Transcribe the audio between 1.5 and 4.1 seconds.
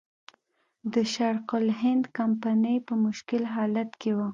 الهند کمپنۍ په مشکل حالت